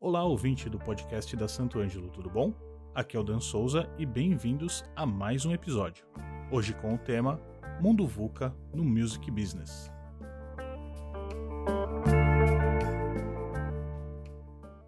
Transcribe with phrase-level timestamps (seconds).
[0.00, 2.54] Olá, ouvinte do podcast da Santo Ângelo, tudo bom?
[2.94, 6.06] Aqui é o Dan Souza e bem-vindos a mais um episódio.
[6.52, 7.42] Hoje com o tema
[7.80, 9.90] Mundo VUCA no Music Business.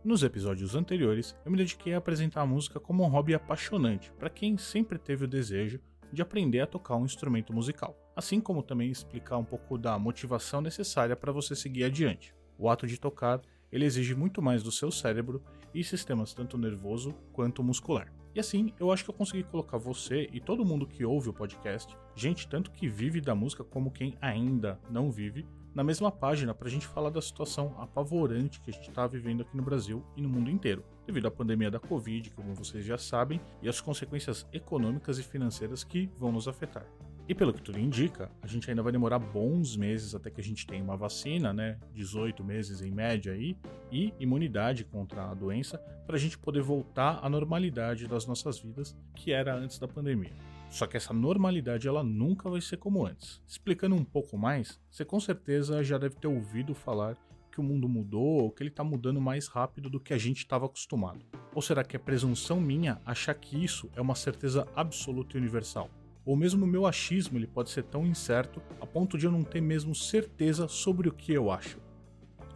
[0.04, 4.30] Nos episódios anteriores, eu me dediquei a apresentar a música como um hobby apaixonante para
[4.30, 5.80] quem sempre teve o desejo
[6.12, 10.60] de aprender a tocar um instrumento musical, assim como também explicar um pouco da motivação
[10.60, 12.32] necessária para você seguir adiante.
[12.56, 13.42] O ato de tocar
[13.72, 15.42] ele exige muito mais do seu cérebro
[15.74, 18.12] e sistemas tanto nervoso quanto muscular.
[18.34, 21.32] E assim, eu acho que eu consegui colocar você e todo mundo que ouve o
[21.32, 26.54] podcast, gente tanto que vive da música como quem ainda não vive, na mesma página
[26.54, 30.04] para a gente falar da situação apavorante que a gente está vivendo aqui no Brasil
[30.16, 33.80] e no mundo inteiro, devido à pandemia da Covid, como vocês já sabem, e as
[33.80, 36.86] consequências econômicas e financeiras que vão nos afetar.
[37.30, 40.42] E pelo que tudo indica, a gente ainda vai demorar bons meses até que a
[40.42, 41.78] gente tenha uma vacina, né?
[41.94, 43.56] 18 meses em média aí,
[43.88, 48.98] e imunidade contra a doença, para a gente poder voltar à normalidade das nossas vidas,
[49.14, 50.32] que era antes da pandemia.
[50.68, 53.40] Só que essa normalidade ela nunca vai ser como antes.
[53.46, 57.16] Explicando um pouco mais, você com certeza já deve ter ouvido falar
[57.52, 60.38] que o mundo mudou ou que ele está mudando mais rápido do que a gente
[60.38, 61.24] estava acostumado.
[61.54, 65.88] Ou será que é presunção minha achar que isso é uma certeza absoluta e universal?
[66.24, 69.42] Ou mesmo o meu achismo ele pode ser tão incerto a ponto de eu não
[69.42, 71.78] ter mesmo certeza sobre o que eu acho.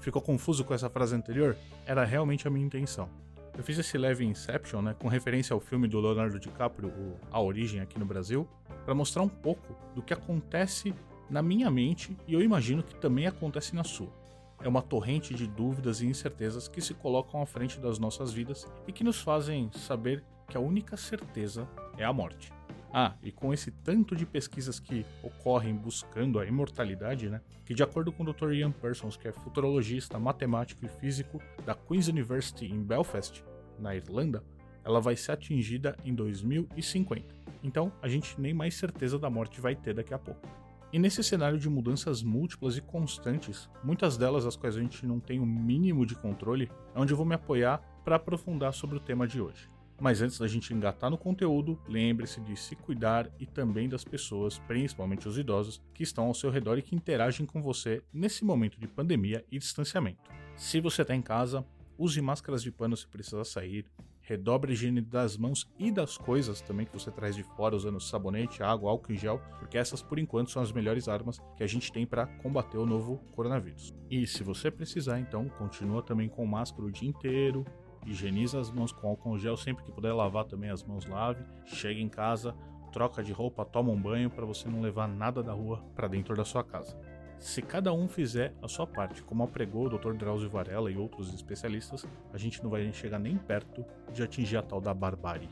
[0.01, 1.57] Ficou confuso com essa frase anterior?
[1.87, 3.09] Era realmente a minha intenção.
[3.57, 6.92] Eu fiz esse leve Inception, né, com referência ao filme do Leonardo DiCaprio,
[7.31, 8.48] A Origem aqui no Brasil,
[8.85, 10.92] para mostrar um pouco do que acontece
[11.31, 14.12] na minha mente e eu imagino que também acontece na sua.
[14.61, 18.67] É uma torrente de dúvidas e incertezas que se colocam à frente das nossas vidas
[18.87, 22.53] e que nos fazem saber que a única certeza é a morte.
[22.92, 27.41] Ah, e com esse tanto de pesquisas que ocorrem buscando a imortalidade, né?
[27.64, 28.53] Que de acordo com o Dr.
[28.53, 33.45] Ian Parsons, que é futurologista, matemático e físico da Queen's University em Belfast,
[33.81, 34.45] na Irlanda,
[34.84, 37.34] ela vai ser atingida em 2050.
[37.64, 40.47] Então, a gente nem mais certeza da morte vai ter daqui a pouco.
[40.92, 45.18] E nesse cenário de mudanças múltiplas e constantes, muitas delas as quais a gente não
[45.18, 49.01] tem o mínimo de controle, é onde eu vou me apoiar para aprofundar sobre o
[49.01, 49.73] tema de hoje.
[50.00, 54.58] Mas antes da gente engatar no conteúdo, lembre-se de se cuidar e também das pessoas,
[54.58, 58.78] principalmente os idosos, que estão ao seu redor e que interagem com você nesse momento
[58.78, 60.30] de pandemia e distanciamento.
[60.56, 61.64] Se você está em casa,
[61.96, 63.86] use máscaras de pano se precisar sair,
[64.20, 68.00] redobre a higiene das mãos e das coisas também que você traz de fora usando
[68.00, 71.66] sabonete, água, álcool em gel, porque essas por enquanto são as melhores armas que a
[71.66, 73.94] gente tem para combater o novo coronavírus.
[74.11, 77.64] E se você precisar, então continua também com máscara o dia inteiro,
[78.07, 81.45] higieniza as mãos com álcool gel sempre que puder lavar também as mãos lave.
[81.65, 82.55] Chega em casa,
[82.92, 86.37] troca de roupa, toma um banho para você não levar nada da rua para dentro
[86.37, 86.97] da sua casa.
[87.39, 90.15] Se cada um fizer a sua parte, como apregou o Dr.
[90.15, 94.63] Drauzio Varela e outros especialistas, a gente não vai chegar nem perto de atingir a
[94.63, 95.51] tal da barbárie.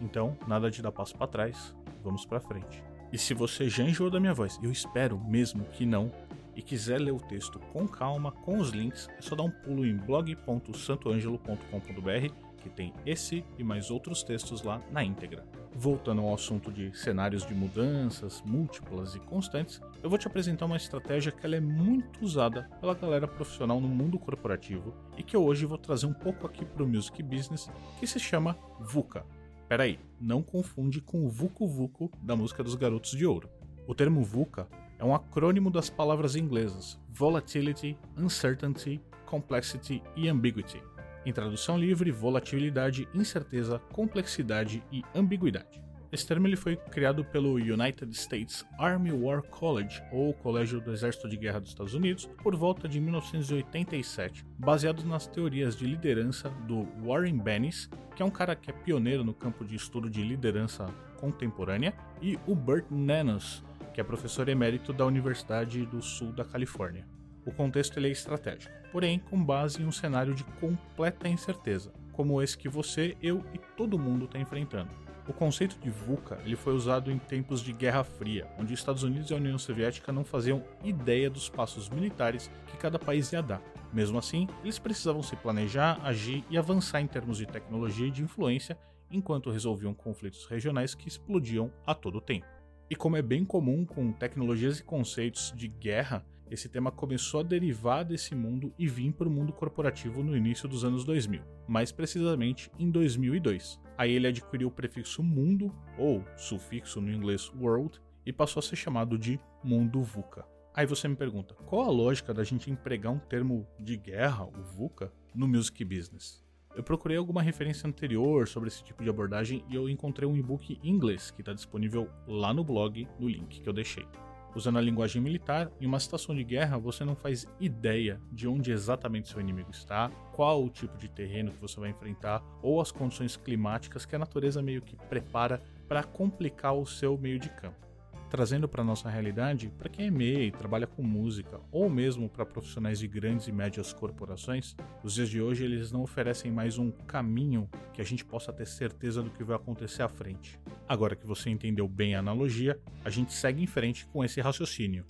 [0.00, 2.82] Então, nada de dar passo para trás, vamos para frente.
[3.12, 6.10] E se você já enjoou da minha voz, eu espero mesmo que não,
[6.58, 9.86] e quiser ler o texto com calma, com os links, é só dar um pulo
[9.86, 15.46] em blog.santoangelo.com.br que tem esse e mais outros textos lá na íntegra.
[15.72, 20.76] Voltando ao assunto de cenários de mudanças múltiplas e constantes, eu vou te apresentar uma
[20.76, 25.44] estratégia que ela é muito usada pela galera profissional no mundo corporativo e que eu
[25.44, 27.70] hoje vou trazer um pouco aqui para o Music Business,
[28.00, 29.24] que se chama VUCA.
[29.68, 33.48] Peraí, não confunde com o Vucu Vucu da música dos Garotos de Ouro.
[33.86, 34.66] O termo VUCA
[34.98, 40.82] é um acrônimo das palavras inglesas Volatility, Uncertainty, Complexity e Ambiguity.
[41.24, 45.88] Em tradução livre, volatilidade, incerteza, complexidade e ambiguidade.
[46.10, 51.28] Esse termo ele foi criado pelo United States Army War College, ou Colégio do Exército
[51.28, 56.88] de Guerra dos Estados Unidos, por volta de 1987, baseado nas teorias de liderança do
[57.04, 60.86] Warren Bennis, que é um cara que é pioneiro no campo de estudo de liderança
[61.18, 61.92] contemporânea,
[62.22, 67.06] e o Burt Nanos, que é professor emérito da Universidade do Sul da Califórnia.
[67.44, 72.58] O contexto é estratégico, porém com base em um cenário de completa incerteza, como esse
[72.58, 74.90] que você, eu e todo mundo está enfrentando.
[75.28, 79.02] O conceito de VUCA ele foi usado em tempos de Guerra Fria, onde os Estados
[79.02, 83.42] Unidos e a União Soviética não faziam ideia dos passos militares que cada país ia
[83.42, 83.62] dar.
[83.92, 88.22] Mesmo assim, eles precisavam se planejar, agir e avançar em termos de tecnologia e de
[88.22, 88.78] influência,
[89.10, 92.57] enquanto resolviam conflitos regionais que explodiam a todo tempo.
[92.90, 97.42] E como é bem comum com tecnologias e conceitos de guerra, esse tema começou a
[97.42, 101.92] derivar desse mundo e vir para o mundo corporativo no início dos anos 2000, mais
[101.92, 103.78] precisamente em 2002.
[103.98, 108.76] Aí ele adquiriu o prefixo mundo, ou sufixo no inglês world, e passou a ser
[108.76, 110.46] chamado de mundo VUCA.
[110.74, 114.62] Aí você me pergunta, qual a lógica da gente empregar um termo de guerra, o
[114.62, 116.47] VUCA, no music business?
[116.76, 120.78] Eu procurei alguma referência anterior sobre esse tipo de abordagem e eu encontrei um e-book
[120.82, 124.06] em inglês que está disponível lá no blog, no link que eu deixei.
[124.54, 128.70] Usando a linguagem militar, em uma situação de guerra você não faz ideia de onde
[128.70, 132.92] exatamente seu inimigo está, qual o tipo de terreno que você vai enfrentar ou as
[132.92, 137.87] condições climáticas que a natureza meio que prepara para complicar o seu meio de campo
[138.28, 142.98] trazendo para nossa realidade, para quem é MEI, trabalha com música, ou mesmo para profissionais
[142.98, 147.68] de grandes e médias corporações, os dias de hoje eles não oferecem mais um caminho
[147.92, 150.60] que a gente possa ter certeza do que vai acontecer à frente.
[150.86, 155.04] Agora que você entendeu bem a analogia, a gente segue em frente com esse raciocínio.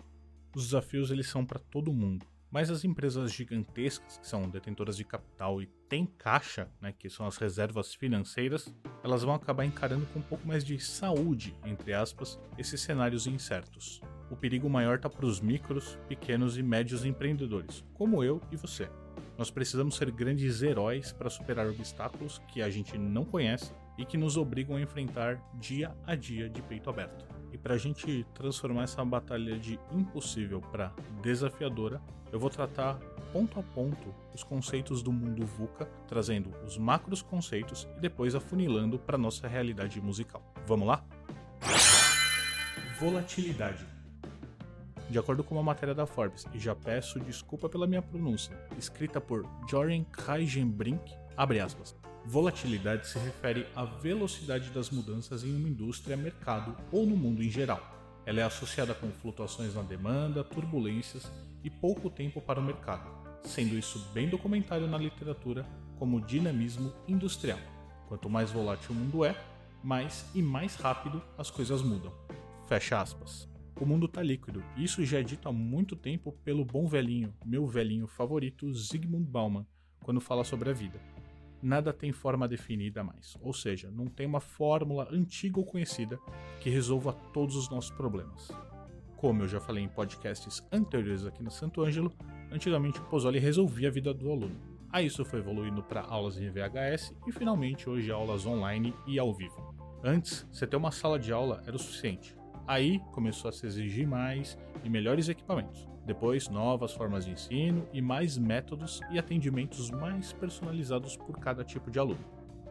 [0.54, 2.26] Os desafios eles são para todo mundo.
[2.50, 7.26] Mas as empresas gigantescas, que são detentoras de capital e têm caixa, né, que são
[7.26, 8.74] as reservas financeiras,
[9.04, 14.00] elas vão acabar encarando com um pouco mais de saúde, entre aspas, esses cenários incertos.
[14.30, 18.88] O perigo maior está para os micros, pequenos e médios empreendedores, como eu e você.
[19.36, 24.16] Nós precisamos ser grandes heróis para superar obstáculos que a gente não conhece e que
[24.16, 27.37] nos obrigam a enfrentar dia a dia de peito aberto.
[27.58, 32.00] E para a gente transformar essa batalha de impossível para desafiadora,
[32.30, 32.94] eu vou tratar
[33.32, 38.96] ponto a ponto os conceitos do mundo VUCA, trazendo os macros conceitos e depois afunilando
[38.96, 40.40] para nossa realidade musical.
[40.68, 41.04] Vamos lá?
[43.00, 43.84] Volatilidade.
[45.10, 49.20] De acordo com uma matéria da Forbes, e já peço desculpa pela minha pronúncia, escrita
[49.20, 51.96] por Joren Kaijenbrink, abre aspas.
[52.30, 57.48] Volatilidade se refere à velocidade das mudanças em uma indústria, mercado ou no mundo em
[57.48, 57.80] geral.
[58.26, 61.32] Ela é associada com flutuações na demanda, turbulências
[61.64, 63.08] e pouco tempo para o mercado,
[63.44, 65.64] sendo isso bem documentado na literatura
[65.98, 67.58] como dinamismo industrial.
[68.08, 69.34] Quanto mais volátil o mundo é,
[69.82, 72.12] mais e mais rápido as coisas mudam.
[72.66, 73.48] Fecha aspas.
[73.80, 77.66] O mundo está líquido, isso já é dito há muito tempo pelo bom velhinho, meu
[77.66, 79.66] velhinho favorito, Zygmunt Bauman,
[80.04, 81.00] quando fala sobre a vida.
[81.60, 86.18] Nada tem forma definida mais, ou seja, não tem uma fórmula antiga ou conhecida
[86.60, 88.48] que resolva todos os nossos problemas.
[89.16, 92.12] Como eu já falei em podcasts anteriores aqui no Santo Ângelo,
[92.52, 94.56] antigamente o Pozzoli resolvia a vida do aluno.
[94.90, 99.34] Aí isso foi evoluindo para aulas em VHS e finalmente hoje aulas online e ao
[99.34, 99.74] vivo.
[100.04, 102.37] Antes, você ter uma sala de aula era o suficiente.
[102.68, 105.88] Aí começou a se exigir mais e melhores equipamentos.
[106.04, 111.90] Depois, novas formas de ensino e mais métodos e atendimentos mais personalizados por cada tipo
[111.90, 112.22] de aluno.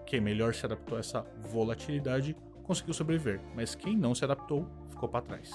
[0.06, 5.10] Quem melhor se adaptou a essa volatilidade conseguiu sobreviver, mas quem não se adaptou ficou
[5.10, 5.52] para trás.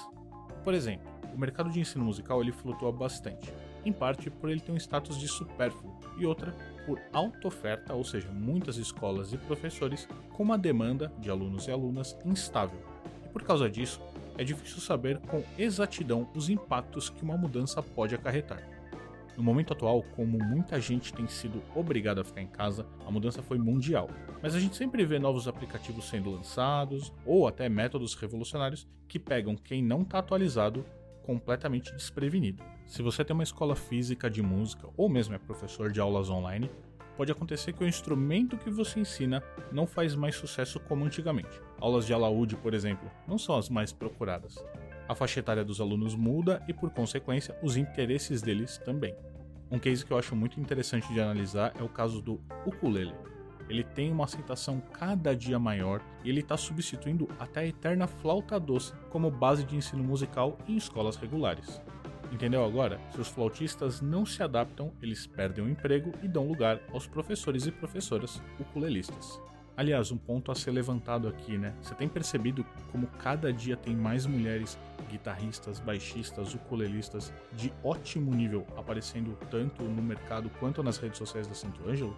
[0.65, 3.53] Por exemplo, o mercado de ensino musical ele flutua bastante,
[3.85, 6.53] em parte por ele ter um status de supérfluo e outra
[6.85, 11.71] por alta oferta, ou seja, muitas escolas e professores com uma demanda de alunos e
[11.71, 12.81] alunas instável.
[13.25, 14.01] E por causa disso,
[14.39, 18.63] é difícil saber com exatidão os impactos que uma mudança pode acarretar.
[19.37, 23.43] No momento atual, como muita gente tem sido obrigada a ficar em casa, a mudança
[23.43, 24.11] foi mundial.
[24.43, 29.57] Mas a gente sempre vê novos aplicativos sendo lançados, ou até métodos revolucionários que pegam
[29.57, 30.85] quem não está atualizado
[31.23, 32.63] completamente desprevenido.
[32.87, 36.71] Se você tem uma escola física de música, ou mesmo é professor de aulas online,
[37.17, 41.61] pode acontecer que o instrumento que você ensina não faz mais sucesso como antigamente.
[41.81, 44.63] Aulas de alaúde, por exemplo, não são as mais procuradas
[45.13, 49.15] a faixa etária dos alunos muda e, por consequência, os interesses deles também.
[49.71, 53.15] Um case que eu acho muito interessante de analisar é o caso do ukulele.
[53.69, 58.59] Ele tem uma aceitação cada dia maior e ele está substituindo até a eterna flauta
[58.59, 61.81] doce como base de ensino musical em escolas regulares.
[62.33, 62.99] Entendeu agora?
[63.11, 67.67] Se os flautistas não se adaptam, eles perdem o emprego e dão lugar aos professores
[67.67, 69.39] e professoras ukulelistas.
[69.77, 71.75] Aliás, um ponto a ser levantado aqui, né?
[71.83, 74.79] Você tem percebido como cada dia tem mais mulheres
[75.11, 81.55] guitarristas, baixistas, ukulelistas de ótimo nível aparecendo tanto no mercado quanto nas redes sociais da
[81.55, 82.17] Santo Ângelo?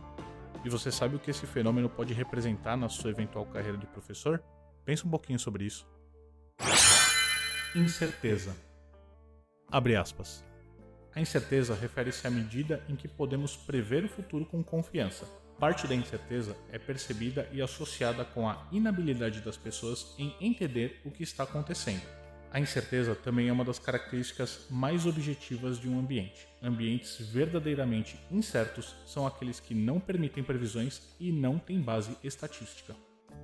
[0.64, 4.40] E você sabe o que esse fenômeno pode representar na sua eventual carreira de professor?
[4.84, 5.88] Pensa um pouquinho sobre isso.
[7.74, 8.54] Incerteza.
[9.70, 10.44] Abre aspas.
[11.14, 15.26] A incerteza refere-se à medida em que podemos prever o futuro com confiança
[15.58, 21.10] Parte da incerteza é percebida e associada com a inabilidade das pessoas em entender o
[21.10, 22.02] que está acontecendo.
[22.50, 26.46] A incerteza também é uma das características mais objetivas de um ambiente.
[26.62, 32.94] Ambientes verdadeiramente incertos são aqueles que não permitem previsões e não têm base estatística.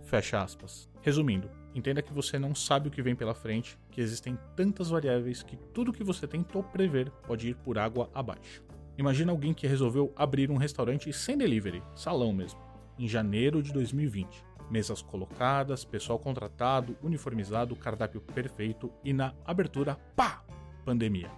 [0.05, 0.89] Fecha aspas.
[1.03, 5.43] Resumindo, entenda que você não sabe o que vem pela frente, que existem tantas variáveis
[5.43, 8.63] que tudo que você tentou prever pode ir por água abaixo.
[8.99, 12.61] Imagina alguém que resolveu abrir um restaurante sem delivery, salão mesmo,
[12.99, 14.45] em janeiro de 2020.
[14.71, 20.45] Mesas colocadas, pessoal contratado, uniformizado, cardápio perfeito e na abertura, pá!
[20.85, 21.31] Pandemia.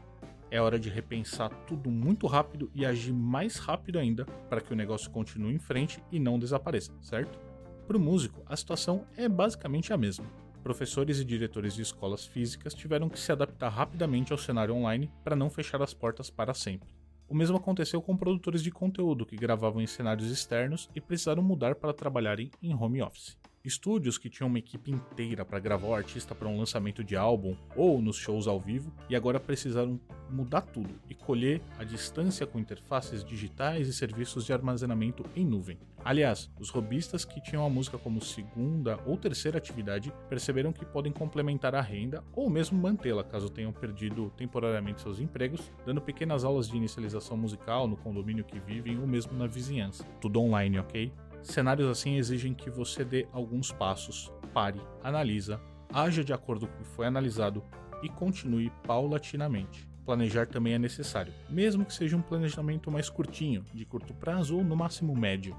[0.51, 4.77] É hora de repensar tudo muito rápido e agir mais rápido ainda para que o
[4.77, 7.39] negócio continue em frente e não desapareça, certo?
[7.87, 10.25] Para o músico, a situação é basicamente a mesma.
[10.63, 15.35] Professores e diretores de escolas físicas tiveram que se adaptar rapidamente ao cenário online para
[15.35, 16.95] não fechar as portas para sempre.
[17.29, 21.75] O mesmo aconteceu com produtores de conteúdo que gravavam em cenários externos e precisaram mudar
[21.75, 23.37] para trabalharem em home office.
[23.65, 27.57] Estúdios que tinham uma equipe inteira para gravar o artista para um lançamento de álbum
[27.77, 32.59] ou nos shows ao vivo e agora precisaram mudar tudo e colher a distância com
[32.59, 35.79] interfaces digitais e serviços de armazenamento em nuvem.
[36.05, 41.13] Aliás, os robistas que tinham a música como segunda ou terceira atividade perceberam que podem
[41.13, 46.69] complementar a renda ou mesmo mantê-la caso tenham perdido temporariamente seus empregos, dando pequenas aulas
[46.69, 50.03] de inicialização musical no condomínio que vivem ou mesmo na vizinhança.
[50.21, 51.13] Tudo online, ok?
[51.43, 55.61] Cenários assim exigem que você dê alguns passos, pare, analisa,
[55.93, 57.63] haja de acordo com o que foi analisado
[58.03, 59.89] e continue paulatinamente.
[60.05, 64.65] Planejar também é necessário, mesmo que seja um planejamento mais curtinho, de curto prazo ou
[64.65, 65.57] no máximo médio.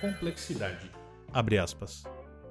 [0.00, 0.90] Complexidade.
[1.32, 2.04] Abre aspas.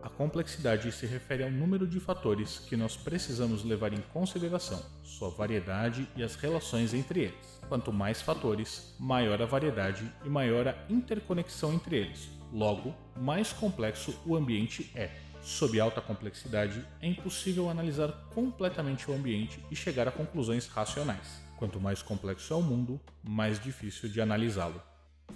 [0.04, 5.30] A complexidade se refere ao número de fatores que nós precisamos levar em consideração, sua
[5.30, 7.62] variedade e as relações entre eles.
[7.70, 12.28] Quanto mais fatores, maior a variedade e maior a interconexão entre eles.
[12.52, 15.10] Logo, mais complexo o ambiente é.
[15.42, 21.42] Sob alta complexidade, é impossível analisar completamente o ambiente e chegar a conclusões racionais.
[21.56, 24.84] Quanto mais complexo é o mundo, mais difícil de analisá-lo.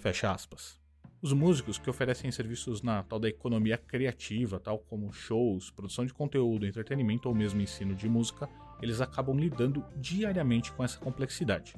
[0.01, 0.86] Fecha aspas.
[1.19, 6.13] Os músicos que oferecem serviços na tal da economia criativa, tal como shows, produção de
[6.13, 8.47] conteúdo, entretenimento ou mesmo ensino de música,
[8.79, 11.73] eles acabam lidando diariamente com essa complexidade.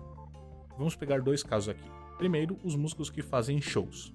[0.77, 1.89] Vamos pegar dois casos aqui.
[2.17, 4.13] Primeiro, os músicos que fazem shows.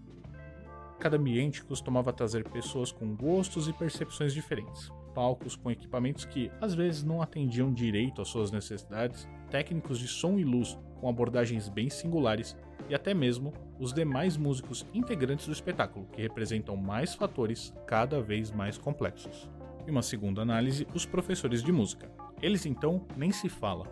[1.01, 6.75] Cada ambiente costumava trazer pessoas com gostos e percepções diferentes, palcos com equipamentos que às
[6.75, 11.89] vezes não atendiam direito às suas necessidades, técnicos de som e luz com abordagens bem
[11.89, 12.55] singulares
[12.89, 18.51] e até mesmo os demais músicos integrantes do espetáculo, que representam mais fatores cada vez
[18.51, 19.49] mais complexos.
[19.87, 22.11] E uma segunda análise, os professores de música.
[22.41, 23.87] Eles então nem se fala,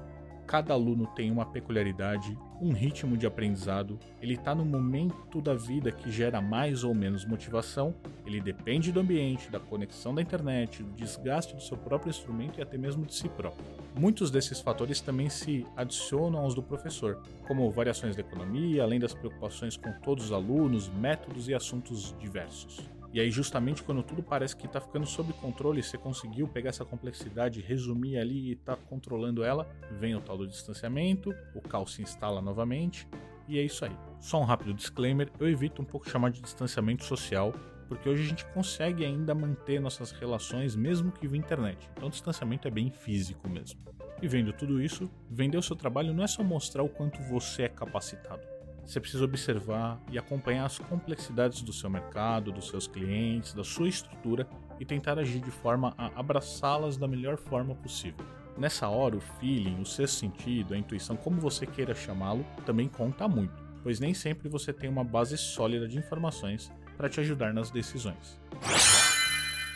[0.47, 5.91] Cada aluno tem uma peculiaridade, um ritmo de aprendizado, ele está no momento da vida
[5.91, 7.95] que gera mais ou menos motivação,
[8.27, 12.63] ele depende do ambiente, da conexão da internet, do desgaste do seu próprio instrumento e
[12.63, 13.65] até mesmo de si próprio.
[13.99, 19.15] Muitos desses fatores também se adicionam aos do professor, como variações da economia, além das
[19.15, 22.81] preocupações com todos os alunos, métodos e assuntos diversos.
[23.13, 26.85] E aí, justamente quando tudo parece que está ficando sob controle, você conseguiu pegar essa
[26.85, 29.69] complexidade, resumir ali e está controlando ela,
[30.01, 33.07] vem o tal do distanciamento, o caos se instala novamente,
[33.47, 33.95] e é isso aí.
[34.19, 37.53] Só um rápido disclaimer: eu evito um pouco chamar de distanciamento social,
[37.87, 41.91] porque hoje a gente consegue ainda manter nossas relações mesmo que via internet.
[41.95, 43.79] Então, o distanciamento é bem físico mesmo.
[44.23, 47.65] E vendo tudo isso, vender o seu trabalho não é só mostrar o quanto você
[47.65, 48.52] é capacitado
[48.85, 53.89] você precisa observar e acompanhar as complexidades do seu mercado, dos seus clientes, da sua
[53.89, 54.47] estrutura
[54.79, 58.25] e tentar agir de forma a abraçá-las da melhor forma possível.
[58.59, 63.27] Nessa hora, o feeling, o sexto sentido, a intuição, como você queira chamá-lo, também conta
[63.27, 67.71] muito, pois nem sempre você tem uma base sólida de informações para te ajudar nas
[67.71, 68.39] decisões.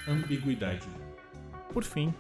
[0.07, 0.87] Ambiguidade.
[1.73, 2.13] Por fim,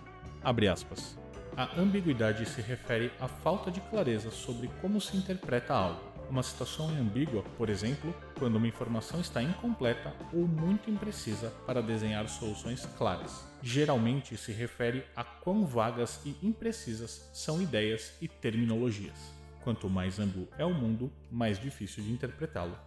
[0.43, 1.19] abre aspas.
[1.57, 6.90] A ambiguidade se refere à falta de clareza sobre como se interpreta algo uma situação
[6.90, 12.85] é ambígua, por exemplo, quando uma informação está incompleta ou muito imprecisa para desenhar soluções
[12.99, 13.47] claras.
[13.62, 19.35] Geralmente se refere a quão vagas e imprecisas são ideias e terminologias.
[19.62, 22.78] Quanto mais ambíguo é o mundo, mais difícil de interpretá-lo.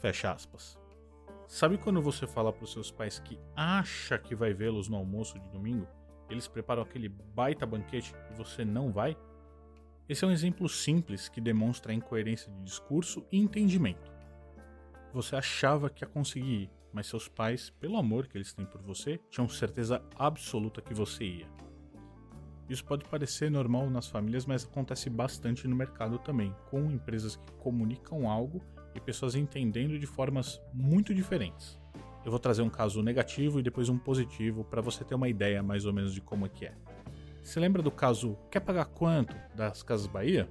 [0.00, 0.78] Fecha aspas.
[1.48, 5.38] Sabe quando você fala para os seus pais que acha que vai vê-los no almoço
[5.38, 5.88] de domingo?
[6.28, 9.16] Eles preparam aquele baita banquete e você não vai?
[10.08, 14.10] Esse é um exemplo simples que demonstra a incoerência de discurso e entendimento.
[15.12, 18.80] Você achava que ia conseguir ir, mas seus pais, pelo amor que eles têm por
[18.80, 21.46] você, tinham certeza absoluta que você ia.
[22.70, 27.52] Isso pode parecer normal nas famílias, mas acontece bastante no mercado também, com empresas que
[27.58, 28.62] comunicam algo
[28.94, 31.78] e pessoas entendendo de formas muito diferentes.
[32.24, 35.62] Eu vou trazer um caso negativo e depois um positivo para você ter uma ideia
[35.62, 36.74] mais ou menos de como é que é.
[37.48, 40.46] Se lembra do caso Quer pagar quanto das Casas Bahia?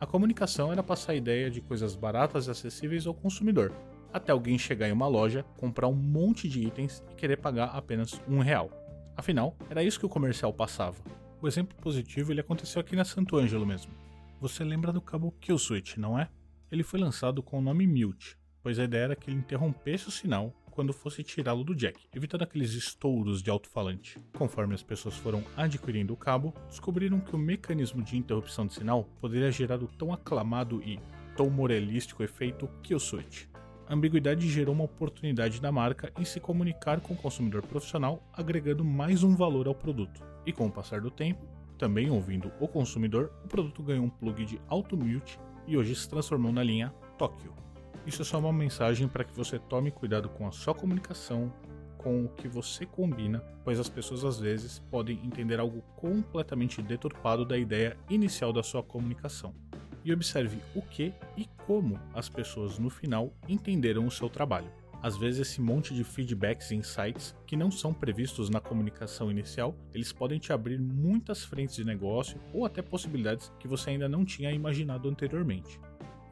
[0.00, 3.70] A comunicação era passar a ideia de coisas baratas e acessíveis ao consumidor,
[4.10, 8.18] até alguém chegar em uma loja, comprar um monte de itens e querer pagar apenas
[8.26, 8.70] um real.
[9.14, 10.96] Afinal, era isso que o comercial passava.
[11.38, 13.92] O exemplo positivo ele aconteceu aqui na Santo Ângelo mesmo.
[14.40, 16.30] Você lembra do cabo Kill Switch, não é?
[16.72, 20.10] Ele foi lançado com o nome Mute, pois a ideia era que ele interrompesse o
[20.10, 20.50] sinal
[20.80, 24.18] quando fosse tirá-lo do jack, evitando aqueles estouros de alto-falante.
[24.38, 29.04] Conforme as pessoas foram adquirindo o cabo, descobriram que o mecanismo de interrupção de sinal
[29.20, 30.98] poderia gerar o tão aclamado e
[31.36, 33.44] tão moralístico efeito kill switch.
[33.86, 38.82] A ambiguidade gerou uma oportunidade da marca em se comunicar com o consumidor profissional, agregando
[38.82, 40.24] mais um valor ao produto.
[40.46, 41.46] E com o passar do tempo,
[41.76, 46.08] também ouvindo o consumidor, o produto ganhou um plug de auto mute e hoje se
[46.08, 47.52] transformou na linha Tokyo.
[48.06, 51.52] Isso é só uma mensagem para que você tome cuidado com a sua comunicação,
[51.98, 57.44] com o que você combina, pois as pessoas às vezes podem entender algo completamente deturpado
[57.44, 59.54] da ideia inicial da sua comunicação.
[60.02, 64.70] E observe o que e como as pessoas no final entenderam o seu trabalho.
[65.02, 69.74] Às vezes esse monte de feedbacks e insights que não são previstos na comunicação inicial,
[69.94, 74.24] eles podem te abrir muitas frentes de negócio ou até possibilidades que você ainda não
[74.24, 75.80] tinha imaginado anteriormente.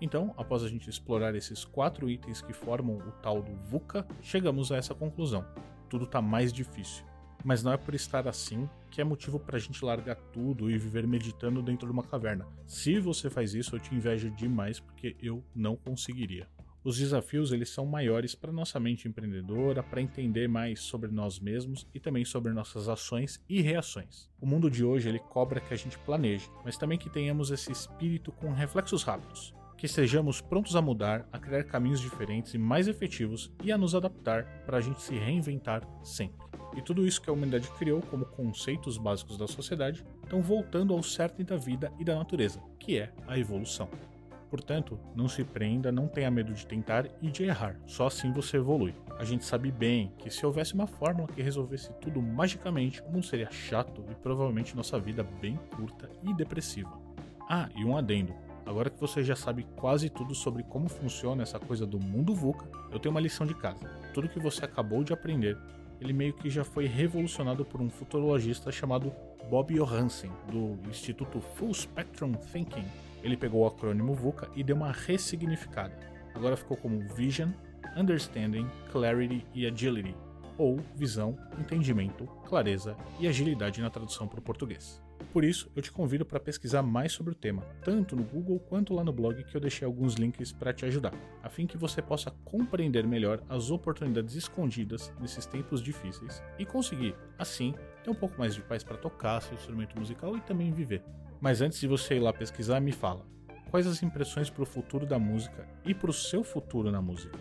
[0.00, 4.70] Então, após a gente explorar esses quatro itens que formam o tal do VUCA, chegamos
[4.70, 5.44] a essa conclusão:
[5.88, 7.04] tudo está mais difícil.
[7.44, 10.78] Mas não é por estar assim que é motivo para a gente largar tudo e
[10.78, 12.46] viver meditando dentro de uma caverna.
[12.66, 16.48] Se você faz isso, eu te invejo demais porque eu não conseguiria.
[16.82, 21.86] Os desafios eles são maiores para nossa mente empreendedora, para entender mais sobre nós mesmos
[21.92, 24.30] e também sobre nossas ações e reações.
[24.40, 27.70] O mundo de hoje ele cobra que a gente planeje, mas também que tenhamos esse
[27.70, 32.88] espírito com reflexos rápidos que sejamos prontos a mudar, a criar caminhos diferentes e mais
[32.88, 36.44] efetivos e a nos adaptar para a gente se reinventar sempre.
[36.76, 41.02] E tudo isso que a humanidade criou como conceitos básicos da sociedade estão voltando ao
[41.02, 43.88] certo da vida e da natureza, que é a evolução.
[44.50, 48.56] Portanto, não se prenda, não tenha medo de tentar e de errar, só assim você
[48.56, 48.94] evolui.
[49.18, 53.26] A gente sabe bem que se houvesse uma fórmula que resolvesse tudo magicamente, o mundo
[53.26, 56.98] seria chato e provavelmente nossa vida bem curta e depressiva.
[57.48, 58.34] Ah, e um adendo:
[58.68, 62.68] Agora que você já sabe quase tudo sobre como funciona essa coisa do mundo VUCA,
[62.92, 63.88] eu tenho uma lição de casa.
[64.12, 65.56] Tudo que você acabou de aprender,
[65.98, 69.10] ele meio que já foi revolucionado por um futurologista chamado
[69.48, 72.84] Bob Johansen, do Instituto Full Spectrum Thinking.
[73.22, 75.98] Ele pegou o acrônimo VUCA e deu uma ressignificada.
[76.34, 77.48] Agora ficou como Vision,
[77.96, 80.14] Understanding, Clarity e Agility,
[80.58, 85.07] ou visão, entendimento, clareza e agilidade na tradução para o português.
[85.32, 88.94] Por isso, eu te convido para pesquisar mais sobre o tema, tanto no Google quanto
[88.94, 92.00] lá no blog que eu deixei alguns links para te ajudar, a fim que você
[92.00, 98.38] possa compreender melhor as oportunidades escondidas nesses tempos difíceis e conseguir, assim, ter um pouco
[98.38, 101.02] mais de paz para tocar seu instrumento musical e também viver.
[101.40, 103.24] Mas antes de você ir lá pesquisar, me fala,
[103.70, 107.38] quais as impressões para o futuro da música e para o seu futuro na música?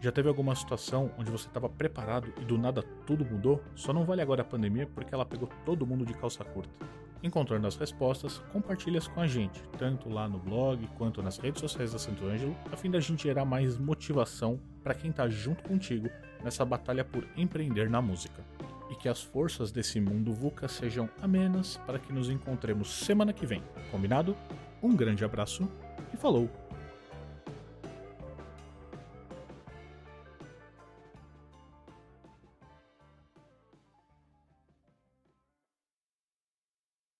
[0.00, 3.62] Já teve alguma situação onde você estava preparado e do nada tudo mudou?
[3.74, 6.74] Só não vale agora a pandemia porque ela pegou todo mundo de calça curta.
[7.22, 11.92] Encontrando as respostas, compartilhe-as com a gente, tanto lá no blog quanto nas redes sociais
[11.92, 16.08] da Santo Ângelo, a fim da gente gerar mais motivação para quem está junto contigo
[16.44, 18.44] nessa batalha por empreender na música.
[18.90, 23.46] E que as forças desse mundo VUCA sejam amenas para que nos encontremos semana que
[23.46, 23.62] vem.
[23.90, 24.36] Combinado?
[24.82, 25.68] Um grande abraço
[26.12, 26.65] e falou!